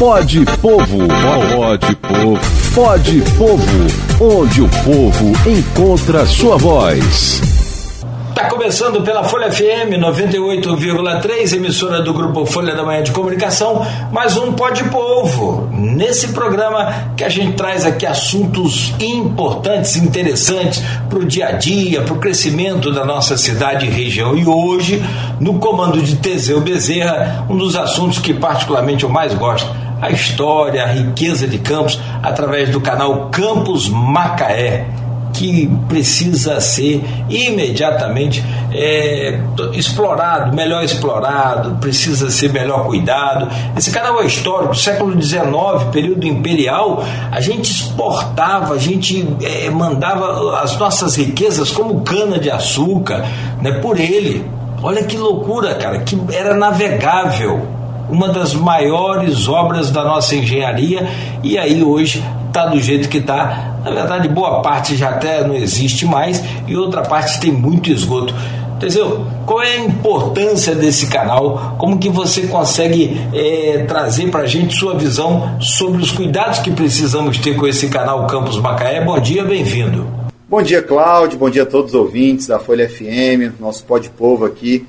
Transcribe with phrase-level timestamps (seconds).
[0.00, 1.08] Pode Povo,
[1.58, 2.38] pode Povo,
[2.74, 7.42] pode Povo, onde o povo encontra sua voz.
[8.30, 14.38] Está começando pela Folha FM 98,3, emissora do grupo Folha da Manhã de Comunicação, mais
[14.38, 15.68] um Pode Povo.
[15.70, 22.00] Nesse programa que a gente traz aqui assuntos importantes, interessantes para o dia a dia,
[22.00, 24.34] para o crescimento da nossa cidade e região.
[24.34, 25.04] E hoje,
[25.38, 30.84] no comando de Teseu Bezerra, um dos assuntos que particularmente eu mais gosto a história,
[30.84, 34.86] a riqueza de Campos através do canal Campos Macaé
[35.32, 39.40] que precisa ser imediatamente é,
[39.72, 43.48] explorado, melhor explorado, precisa ser melhor cuidado.
[43.76, 45.44] Esse canal é histórico, século XIX,
[45.92, 52.50] período imperial, a gente exportava, a gente é, mandava as nossas riquezas como cana de
[52.50, 53.24] açúcar,
[53.60, 54.44] né, por ele.
[54.82, 57.79] Olha que loucura, cara, que era navegável
[58.10, 61.08] uma das maiores obras da nossa engenharia
[61.42, 63.78] e aí hoje está do jeito que está.
[63.84, 68.34] Na verdade, boa parte já até não existe mais e outra parte tem muito esgoto.
[68.76, 69.26] Entendeu?
[69.44, 71.76] Qual é a importância desse canal?
[71.78, 76.70] Como que você consegue é, trazer para a gente sua visão sobre os cuidados que
[76.70, 79.04] precisamos ter com esse canal Campus Macaé?
[79.04, 80.06] Bom dia, bem-vindo.
[80.48, 81.38] Bom dia, Cláudio.
[81.38, 84.86] Bom dia a todos os ouvintes da Folha FM, nosso pó de povo aqui.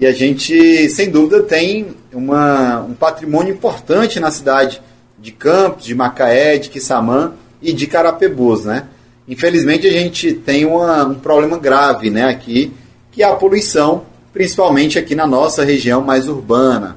[0.00, 4.80] E a gente, sem dúvida, tem uma, um patrimônio importante na cidade
[5.18, 8.86] de Campos, de Macaé, de Quissamã e de Carapebus, né?
[9.28, 12.72] Infelizmente a gente tem uma, um problema grave, né, aqui,
[13.12, 16.96] que é a poluição, principalmente aqui na nossa região mais urbana.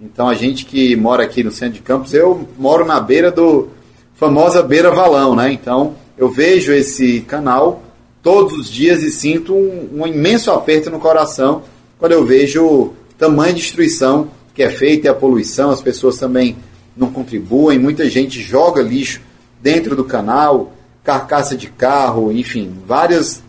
[0.00, 3.68] Então a gente que mora aqui no centro de Campos, eu moro na beira do
[4.14, 5.50] famosa beira valão, né?
[5.50, 7.82] Então eu vejo esse canal
[8.22, 12.94] todos os dias e sinto um, um imenso aperto no coração quando eu vejo o
[13.18, 16.56] tamanho de destruição que é feita e a poluição, as pessoas também
[16.96, 19.20] não contribuem, muita gente joga lixo
[19.60, 23.42] dentro do canal, carcaça de carro, enfim, várias,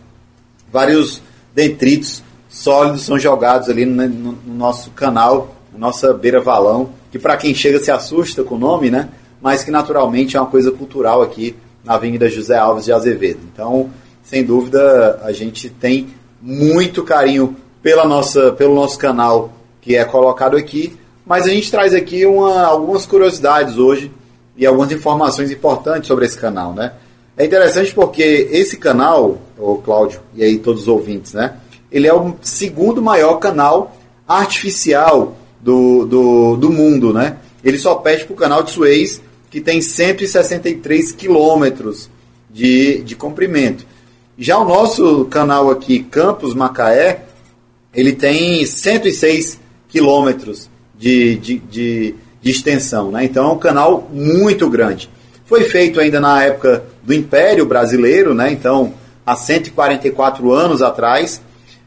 [0.72, 1.22] vários
[1.54, 7.36] detritos sólidos são jogados ali no, no, no nosso canal, na nossa beira-valão, que para
[7.36, 9.08] quem chega se assusta com o nome, né?
[9.40, 11.54] Mas que naturalmente é uma coisa cultural aqui
[11.84, 13.40] na Avenida José Alves de Azevedo.
[13.52, 13.90] Então,
[14.24, 16.08] sem dúvida, a gente tem
[16.42, 21.94] muito carinho pela nossa, pelo nosso canal que é colocado aqui mas a gente traz
[21.94, 24.10] aqui uma, algumas curiosidades hoje
[24.56, 26.94] e algumas informações importantes sobre esse canal, né?
[27.36, 31.58] É interessante porque esse canal, o Cláudio e aí todos os ouvintes, né?
[31.92, 37.36] Ele é o segundo maior canal artificial do, do, do mundo, né?
[37.62, 42.10] Ele só pede para o canal de Suez, que tem 163 quilômetros
[42.50, 43.86] de, de comprimento.
[44.36, 47.26] Já o nosso canal aqui, Campos Macaé,
[47.96, 49.58] ele tem 106
[49.88, 53.10] quilômetros de, de, de, de extensão.
[53.10, 53.24] Né?
[53.24, 55.08] Então é um canal muito grande.
[55.46, 58.52] Foi feito ainda na época do Império Brasileiro, né?
[58.52, 58.92] então
[59.24, 61.40] há 144 anos atrás,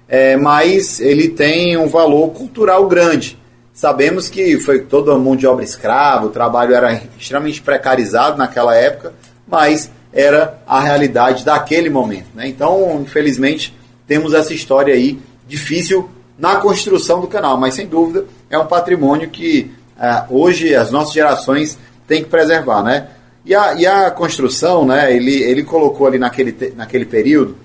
[0.07, 3.37] é, mas ele tem um valor cultural grande.
[3.71, 9.13] Sabemos que foi a mão de obra escrava, o trabalho era extremamente precarizado naquela época,
[9.47, 12.27] mas era a realidade daquele momento.
[12.33, 12.47] Né?
[12.47, 13.73] Então, infelizmente,
[14.07, 19.29] temos essa história aí difícil na construção do canal, mas sem dúvida é um patrimônio
[19.29, 21.77] que uh, hoje as nossas gerações
[22.07, 23.09] têm que preservar, né?
[23.43, 27.57] E a, e a construção, né, ele, ele colocou ali naquele, naquele período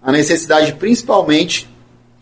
[0.00, 1.68] a necessidade principalmente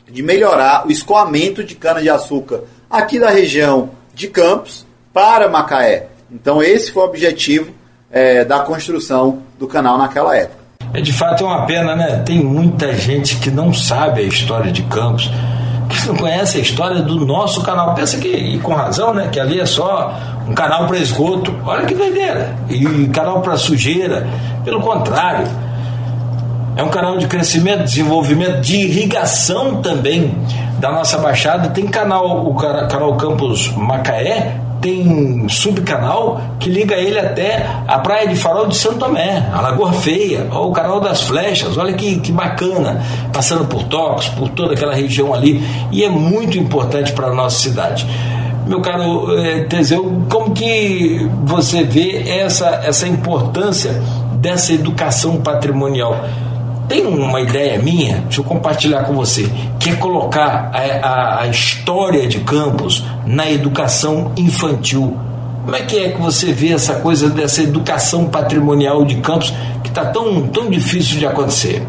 [0.08, 6.08] de melhorar o escoamento de cana-de-açúcar aqui da região de Campos para Macaé.
[6.30, 7.72] Então esse foi o objetivo
[8.10, 10.59] é, da construção do canal naquela época.
[10.92, 12.22] É de fato é uma pena, né?
[12.24, 15.30] Tem muita gente que não sabe a história de Campos
[15.90, 17.94] que não conhece a história do nosso canal.
[17.94, 19.28] Pensa que, e com razão, né?
[19.30, 20.14] Que ali é só
[20.48, 21.54] um canal para esgoto.
[21.66, 22.54] Olha que doideira.
[22.68, 24.26] E canal para sujeira.
[24.64, 25.46] Pelo contrário.
[26.76, 30.34] É um canal de crescimento, desenvolvimento, de irrigação também
[30.78, 31.68] da nossa Baixada.
[31.70, 38.36] Tem canal, o canal Campos Macaé, tem subcanal que liga ele até a Praia de
[38.36, 42.32] Farol de Santo Tomé, a Lagoa Feia, ou o Canal das Flechas, olha que, que
[42.32, 47.34] bacana, passando por Tocos, por toda aquela região ali, e é muito importante para a
[47.34, 48.06] nossa cidade.
[48.66, 54.00] Meu caro eh, Teseu, como que você vê essa, essa importância
[54.34, 56.16] dessa educação patrimonial?
[56.90, 59.48] Tem uma ideia minha, deixa eu compartilhar com você,
[59.78, 65.16] que é colocar a, a, a história de Campos na educação infantil.
[65.64, 69.54] Como é que é que você vê essa coisa dessa educação patrimonial de Campos
[69.84, 71.80] que está tão, tão difícil de acontecer?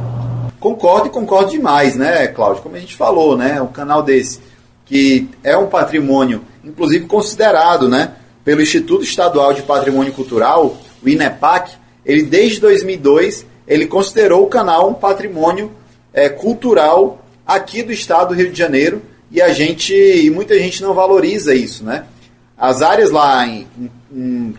[0.59, 2.61] Concordo e concordo demais, né, Cláudio?
[2.61, 3.59] Como a gente falou, né?
[3.59, 4.39] Um canal desse,
[4.85, 8.11] que é um patrimônio, inclusive considerado, né?
[8.43, 11.73] pelo Instituto Estadual de Patrimônio Cultural, o INEPAC,
[12.05, 15.71] ele desde 2002 ele considerou o canal um patrimônio
[16.13, 19.01] é, cultural aqui do estado do Rio de Janeiro
[19.31, 22.03] e a gente e muita gente não valoriza isso, né?
[22.57, 23.65] As áreas lá em,
[24.11, 24.53] em,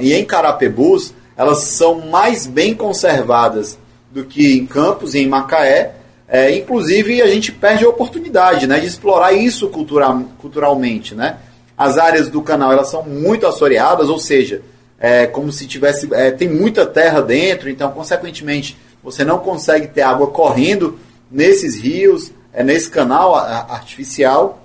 [0.00, 3.76] e em Carapebus, elas são mais bem conservadas
[4.12, 5.96] do que em Campos e em Macaé.
[6.28, 11.16] É, inclusive, a gente perde a oportunidade né, de explorar isso cultural, culturalmente.
[11.16, 11.36] Né?
[11.76, 14.62] As áreas do canal elas são muito assoreadas, ou seja,
[14.98, 16.08] é como se tivesse.
[16.12, 20.98] É, tem muita terra dentro, então, consequentemente, você não consegue ter água correndo
[21.30, 24.60] nesses rios, é, nesse canal artificial.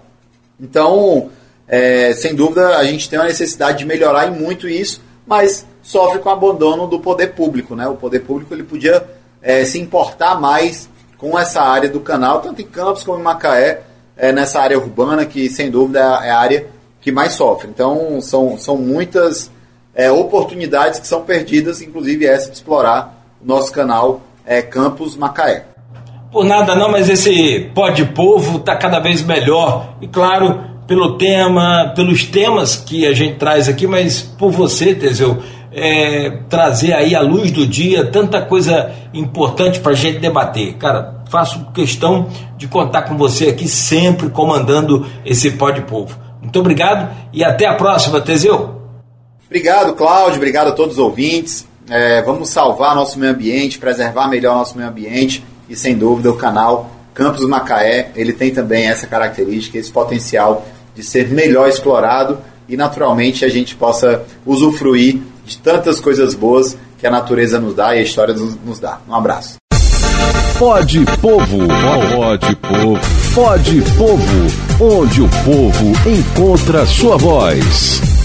[0.59, 1.29] Então,
[1.67, 6.19] é, sem dúvida, a gente tem uma necessidade de melhorar em muito isso, mas sofre
[6.19, 7.75] com o abandono do poder público.
[7.75, 7.87] Né?
[7.87, 9.05] O poder público ele podia
[9.41, 13.83] é, se importar mais com essa área do canal, tanto em Campos como em Macaé,
[14.17, 16.67] é, nessa área urbana, que sem dúvida é a área
[16.99, 17.69] que mais sofre.
[17.69, 19.51] Então, são, são muitas
[19.93, 25.65] é, oportunidades que são perdidas, inclusive essa de explorar o nosso canal é, Campos Macaé.
[26.31, 29.95] Por nada não, mas esse pó de povo está cada vez melhor.
[30.01, 35.37] E claro, pelo tema, pelos temas que a gente traz aqui, mas por você, Teseu,
[35.73, 40.73] é, trazer aí à luz do dia tanta coisa importante para a gente debater.
[40.75, 42.27] Cara, faço questão
[42.57, 46.17] de contar com você aqui sempre comandando esse pó de povo.
[46.41, 48.80] Muito obrigado e até a próxima, Teseu.
[49.51, 50.37] Obrigado, Cláudio.
[50.37, 51.67] Obrigado a todos os ouvintes.
[51.89, 56.37] É, vamos salvar nosso meio ambiente, preservar melhor nosso meio ambiente e, sem dúvida, o
[56.37, 60.65] canal Campos Macaé, ele tem também essa característica, esse potencial
[60.95, 62.39] de ser melhor explorado
[62.69, 67.93] e, naturalmente, a gente possa usufruir de tantas coisas boas que a natureza nos dá
[67.93, 69.01] e a história nos, dá.
[69.05, 69.55] Um abraço.
[70.57, 71.57] Pode Povo,
[72.15, 72.99] pode Povo,
[73.35, 78.20] pode Povo, onde o povo encontra sua voz.